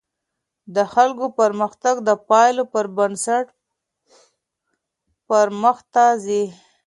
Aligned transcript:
د 0.75 0.77
خلګو 0.93 1.25
پرمختګ 1.39 1.95
د 2.07 2.09
پایلو 2.29 2.63
پر 2.73 2.85
بنسټ 2.97 3.47
پرمخته 5.27 6.05
ځي. 6.23 6.43